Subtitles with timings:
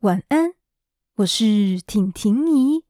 [0.00, 0.54] 晚安，
[1.16, 2.86] 我是婷婷姨。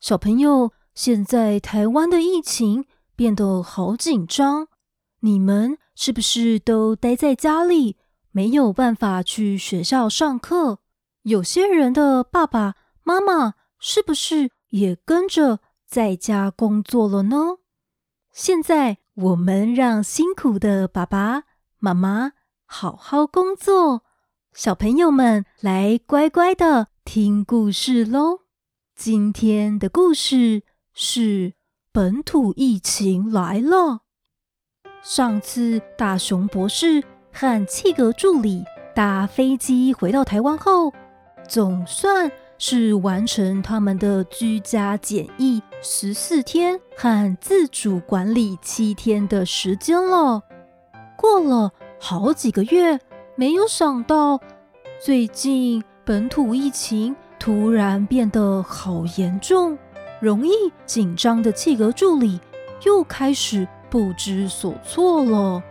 [0.00, 4.68] 小朋友，现在台湾的疫情变得好紧张，
[5.20, 7.98] 你们是不是都待在家里，
[8.30, 10.78] 没有办法去学校上课？
[11.24, 17.58] 有些人的爸爸妈妈是不是也跟着在家工作了呢？
[18.32, 21.42] 现在我们让辛苦的爸爸
[21.78, 22.32] 妈妈
[22.64, 24.04] 好好工作，
[24.56, 28.38] 小朋友们来乖乖的听故事喽。
[28.96, 30.62] 今天的故事
[30.94, 31.52] 是
[31.92, 34.00] 本土疫情来了。
[35.02, 40.90] 上次大熊博士和企鹅助理搭飞机回到台湾后，
[41.46, 50.40] 总算是完成他们的居家检疫十四天和自主管理七天的时间了。
[51.14, 52.98] 过了好几个月，
[53.36, 54.40] 没有想到
[54.98, 59.76] 最近本土疫情突然变得好严重，
[60.20, 60.50] 容易
[60.86, 62.40] 紧张的企鹅助理
[62.82, 65.62] 又开始不知所措了。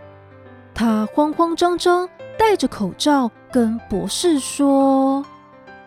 [0.72, 5.24] 他慌慌张张戴着口罩跟博士说：“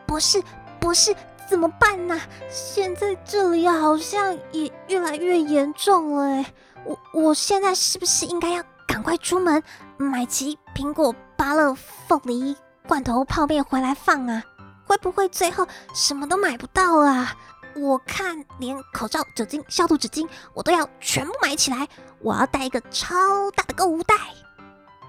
[0.05, 0.41] 博士。”
[0.79, 1.13] 博士，
[1.49, 2.19] 怎么办呢？
[2.49, 6.45] 现在这里好像也越来越严重了哎，
[6.85, 9.61] 我我现在是不是应该要赶快出门
[9.97, 12.55] 买齐苹果、芭乐、凤梨、
[12.89, 14.43] 罐头泡面回来放啊？
[14.83, 17.37] 会不会最后什么都买不到啊？
[17.75, 21.87] 我看连口罩、酒精、消毒纸巾我都要全部买起来，
[22.19, 23.15] 我要带一个超
[23.55, 24.15] 大的购物袋。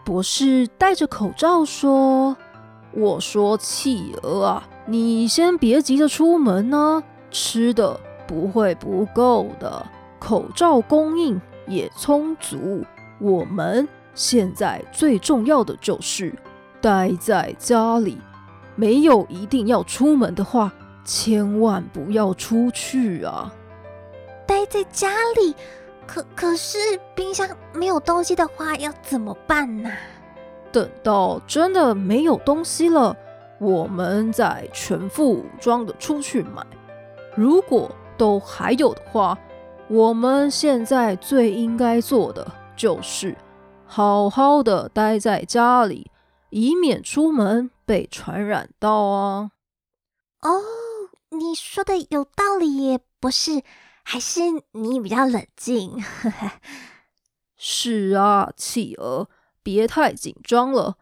[0.04, 2.36] 博士戴着口罩说
[2.92, 9.86] ：“我说企鹅啊。”你先别急着出门呢，吃的不会不够的，
[10.18, 12.84] 口罩供应也充足。
[13.18, 16.34] 我们现在最重要的就是
[16.80, 18.18] 待在家里，
[18.74, 20.72] 没有一定要出门的话，
[21.04, 23.52] 千万不要出去啊！
[24.46, 25.54] 待在家里，
[26.06, 26.78] 可可是
[27.14, 29.90] 冰箱没有东西的话，要怎么办呢？
[30.72, 33.16] 等到真的没有东西了。
[33.58, 36.64] 我们再全副武装的出去买，
[37.34, 39.38] 如果都还有的话，
[39.88, 43.36] 我们现在最应该做的就是
[43.84, 46.10] 好好的待在家里，
[46.50, 49.52] 以免出门被传染到啊。
[50.42, 50.62] 哦，
[51.30, 53.62] 你说的有道理耶，博士，
[54.02, 54.40] 还是
[54.72, 56.02] 你比较冷静。
[57.56, 59.28] 是啊，企鹅，
[59.62, 60.96] 别太紧张了，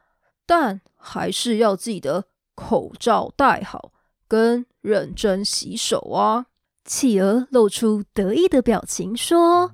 [0.47, 2.27] 但还是要记得。
[2.61, 3.93] 口罩戴好，
[4.27, 6.47] 跟认真洗手啊！
[6.85, 9.71] 企鹅露出得意的表情说：“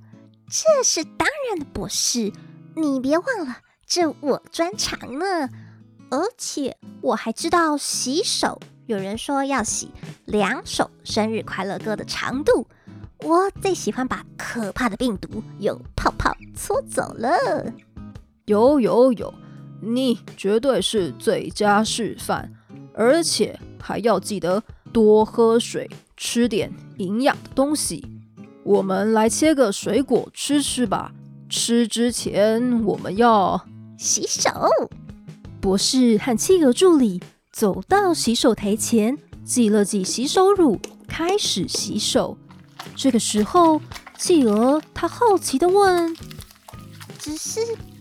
[0.50, 2.30] 这是当然的，博士，
[2.76, 5.48] 你别忘了，这我专长呢。
[6.14, 9.91] 而且我还知道洗手，有人说要洗
[10.26, 12.69] 两首生日快乐歌的长度。
[13.19, 17.28] 我最喜欢把可怕的病毒用泡泡搓走了。
[18.44, 19.34] 有有有，
[19.80, 22.53] 你绝对是最佳示范。”
[22.94, 28.06] 而且还要记得多喝水，吃点营养的东西。
[28.62, 31.12] 我们来切个水果吃吃吧。
[31.48, 33.66] 吃之前我们要
[33.98, 34.70] 洗手。
[35.64, 39.16] 博士和企鹅助理走到洗手台前，
[39.47, 42.36] 挤了挤洗手乳，开始洗手。
[42.94, 43.80] 这个时候，
[44.19, 46.14] 企鹅他好奇的问
[47.19, 47.60] ：“只是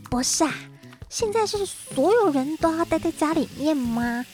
[0.09, 0.53] 博士啊，
[1.07, 4.25] 现在是所有人都要待在家里面吗？”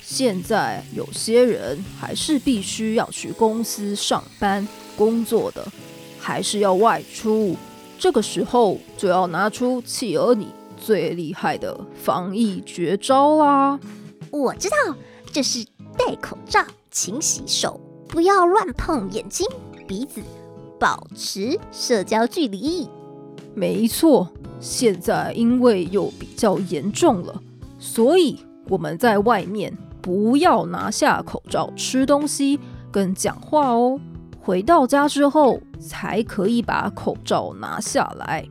[0.00, 4.66] 现在有些人还是必须要去公司上班
[4.96, 5.70] 工作的，
[6.18, 7.58] 还是要外出。
[7.98, 10.48] 这个时候就要拿出企鹅你
[10.84, 13.80] 最厉害的防疫绝招啦！
[14.30, 14.94] 我知道，
[15.32, 15.64] 这是
[15.96, 19.46] 戴口罩、勤洗手，不要乱碰眼睛、
[19.88, 20.20] 鼻子，
[20.78, 22.86] 保持社交距离。
[23.54, 24.28] 没错，
[24.60, 27.40] 现在因为又比较严重了，
[27.78, 28.38] 所以
[28.68, 29.74] 我们在外面。
[30.04, 32.60] 不要拿下口罩吃东西
[32.92, 33.98] 跟讲话哦。
[34.38, 38.46] 回到家之后才可以把口罩拿下来。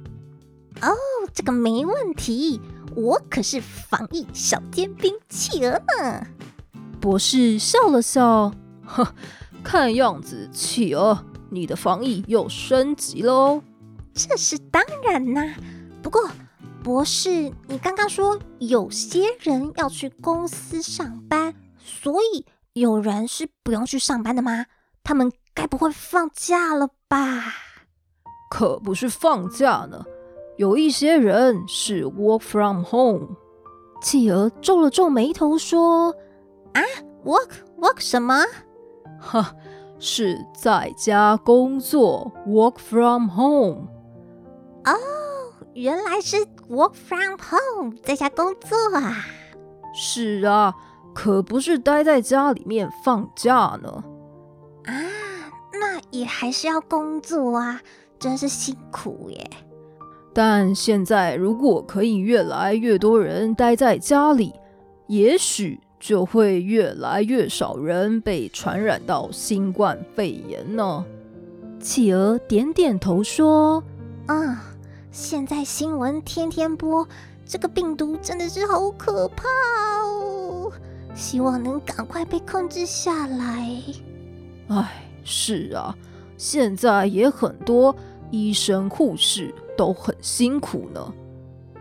[0.89, 0.95] 哦，
[1.33, 2.61] 这个没问题，
[2.95, 6.27] 我可是防疫小尖兵企鹅呢。
[6.99, 8.53] 博士笑了笑，
[8.85, 9.05] 哼，
[9.63, 13.63] 看样子企鹅你的防疫又升级了哦。
[14.13, 15.55] 这是当然啦，
[16.01, 16.29] 不过。
[16.83, 24.65] 博士，你刚刚说有些人要去公司上班，所以有人是不用去上班的吗？
[25.01, 27.53] 他们该不会放假了吧？
[28.51, 30.03] 可不是放假呢，
[30.63, 33.35] 有一些人是 work from home。
[34.01, 36.15] 企鹅皱了皱眉头说
[36.71, 36.79] ：“啊
[37.25, 37.49] work
[37.81, 38.45] work 什么？
[39.19, 39.53] 哈，
[39.99, 43.89] 是在家工作，work from home。
[44.85, 44.93] 哦，
[45.73, 46.37] 原来是
[46.69, 49.17] work from home，在家工作啊。
[49.93, 50.73] 是啊，
[51.13, 54.01] 可不是待在家里面放假呢。
[54.85, 54.93] 啊，
[55.77, 57.81] 那也还是要工作啊，
[58.17, 59.49] 真是辛苦耶。
[60.33, 64.51] 但现在如果可以越来越多人待在家里，
[65.05, 71.05] 也许就会越来越少人被传染到新冠肺炎呢。
[71.79, 73.83] 企鹅点点头说
[74.25, 74.57] ：“啊、嗯，
[75.11, 77.07] 现在新闻天天播，
[77.45, 79.43] 这个病毒真的是好可怕
[80.03, 80.71] 哦，
[81.13, 83.69] 希望能赶快被控制下来。”
[84.69, 85.95] 哎，是啊，
[86.37, 87.95] 现在也很多
[88.33, 89.53] 医生护士。
[89.75, 91.13] 都很辛苦呢，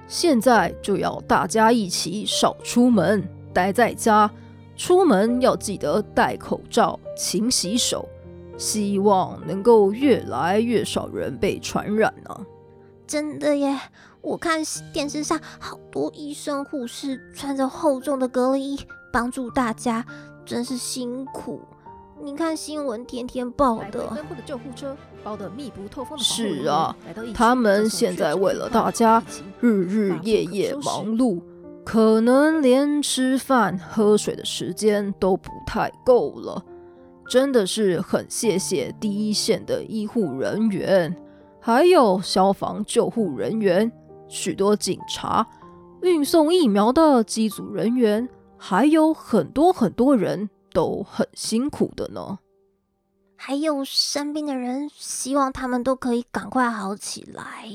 [0.08, 3.22] 现在就要大家一起少出门，
[3.52, 4.31] 待在家。
[4.75, 8.08] 出门要记得戴口罩、勤洗手，
[8.56, 12.46] 希望能够越来越少人被传染呢。
[13.06, 13.78] 真的耶，
[14.22, 18.81] 我看电视上好多医生护士穿着厚重的隔离衣，
[19.12, 20.02] 帮助大家，
[20.46, 21.60] 真是辛苦。
[22.24, 26.22] 你看新闻天天报的，的救护车包得密不透风的。
[26.22, 26.94] 是啊，
[27.34, 29.20] 他们现在为了大家，
[29.58, 31.42] 日日夜夜忙碌，
[31.84, 36.64] 可能连吃饭喝水的时间都不太够了。
[37.28, 41.16] 真的是很谢谢第一线的医护人员，
[41.58, 43.90] 还有消防救护人员，
[44.28, 45.44] 许多警察，
[46.02, 50.48] 运送疫苗的机组人员，还有很多很多人。
[50.72, 52.38] 都很辛苦的呢，
[53.36, 57.69] 还有生病的人，希望他们都可以赶快好起来。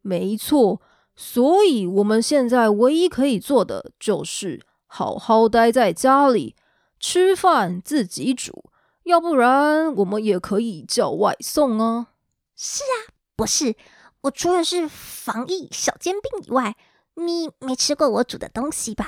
[0.00, 0.80] 没错，
[1.14, 6.56] 所以我们现在唯一可以做的就是好好待在家里，
[6.98, 8.70] 吃饭自己煮，
[9.04, 12.08] 要不然我们也可以叫外送啊。
[12.56, 13.74] 是啊，博士，
[14.22, 16.76] 我除了是防疫小煎饼以外，
[17.14, 19.06] 你没吃过我煮的东西吧？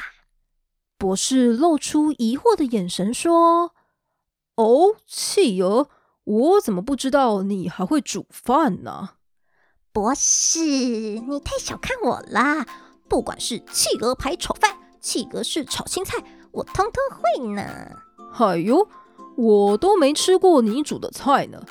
[1.03, 3.73] 博士露出疑惑的眼神说
[4.55, 5.89] ：“哦，企鹅，
[6.23, 9.09] 我怎么不知道你还会煮饭呢？”
[9.93, 12.65] 博士，你太小看我啦！
[13.09, 16.23] 不管是企鹅牌炒饭、企鹅式炒青菜，
[16.53, 17.97] 我通通会呢。
[18.39, 18.87] 哎呦，
[19.37, 21.67] 我都没吃过你煮的菜呢，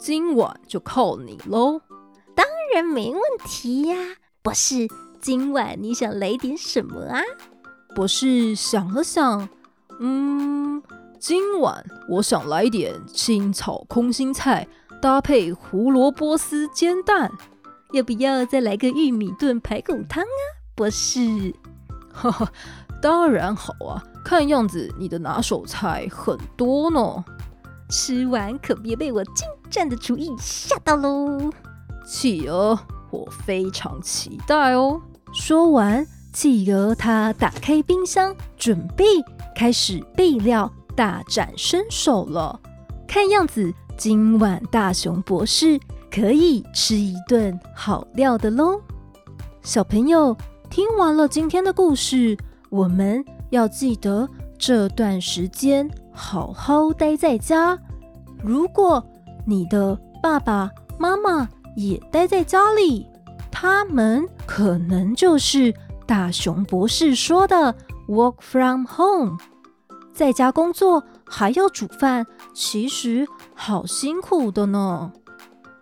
[0.00, 1.80] 今晚就靠你喽！
[2.34, 2.44] 当
[2.74, 4.88] 然没问题呀，博士，
[5.20, 7.22] 今晚你想来点什么啊？
[7.94, 9.48] 博士想了想，
[10.00, 10.82] 嗯，
[11.20, 14.66] 今晚我想来点清炒空心菜，
[15.00, 17.30] 搭配胡萝卜丝煎蛋，
[17.92, 20.42] 要不要再来个玉米炖排骨汤啊？
[20.74, 21.54] 博士，
[22.12, 22.50] 哈哈，
[23.00, 24.02] 当然好啊！
[24.24, 27.24] 看样子你的拿手菜很多呢，
[27.90, 31.52] 吃完可别被我精湛的厨艺吓到喽！
[32.04, 32.76] 企鹅，
[33.12, 35.00] 我非常期待哦。
[35.32, 36.04] 说完。
[36.34, 39.04] 企鹅，他打开冰箱，准备
[39.54, 42.60] 开始备料，大展身手了。
[43.06, 45.78] 看样子，今晚大熊博士
[46.10, 48.80] 可以吃一顿好料的喽。
[49.62, 50.36] 小朋友，
[50.68, 52.36] 听完了今天的故事，
[52.68, 57.78] 我们要记得这段时间好好待在家。
[58.42, 59.02] 如果
[59.46, 60.68] 你的爸爸
[60.98, 63.06] 妈妈也待在家里，
[63.52, 65.72] 他们可能就是。
[66.06, 67.74] 大熊博士说的
[68.08, 69.38] “work from home”，
[70.12, 75.12] 在家工作还要煮饭，其实好辛苦的呢。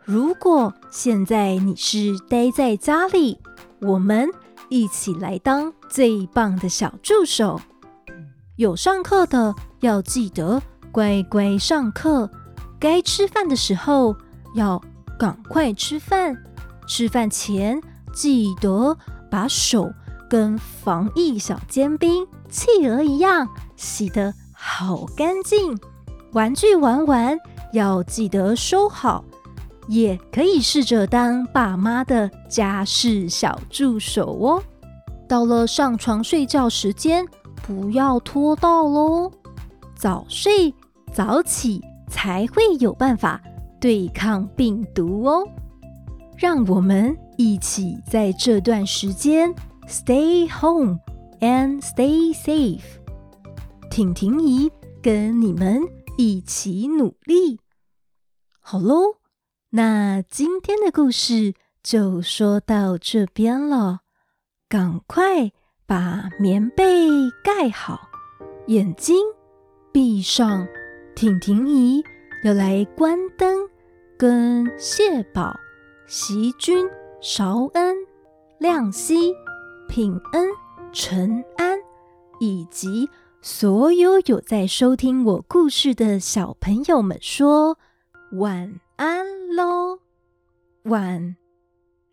[0.05, 3.39] 如果现在你是待在家里，
[3.81, 4.29] 我们
[4.69, 7.61] 一起来当最棒的小助手。
[8.57, 10.63] 有上课的要记得
[10.93, 12.31] 乖乖上课，
[12.79, 14.17] 该吃饭的时候
[14.55, 14.81] 要
[15.19, 16.37] 赶快吃饭，
[16.87, 17.81] 吃饭前
[18.13, 18.97] 记得
[19.31, 19.93] 把手。
[20.33, 23.47] 跟防疫小尖兵企鹅一样，
[23.77, 25.79] 洗得好干净。
[26.33, 27.39] 玩具玩完
[27.75, 29.23] 要记得收好，
[29.89, 34.63] 也可以试着当爸妈的家事小助手哦。
[35.29, 37.27] 到了上床睡觉时间，
[37.67, 39.31] 不要拖到喽。
[39.95, 40.75] 早睡
[41.13, 43.39] 早起才会有办法
[43.79, 45.47] 对抗病毒哦。
[46.39, 49.55] 让我们一起在这段时间。
[49.93, 51.01] Stay home
[51.43, 52.81] and stay safe。
[53.91, 54.73] 婷婷姨
[55.03, 55.83] 跟你们
[56.17, 57.61] 一起努力。
[58.59, 59.17] 好喽，
[59.69, 64.01] 那今天的故事就说到这边了。
[64.67, 65.53] 赶快
[65.87, 67.07] 把棉被
[67.45, 68.09] 盖好，
[68.69, 69.15] 眼睛
[69.93, 70.67] 闭上，
[71.15, 72.03] 婷婷姨
[72.45, 73.69] 要来关灯，
[74.17, 75.55] 跟谢宝、
[76.07, 76.89] 席君、
[77.21, 77.95] 韶恩、
[78.59, 79.35] 亮熙、
[79.93, 80.49] 品恩、
[80.91, 81.79] 陈安，
[82.41, 83.11] 以及
[83.43, 87.77] 所有有在收听我故事的小朋友们说
[88.39, 89.99] 晚安喽，
[90.85, 91.37] 晚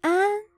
[0.01, 0.48] 安。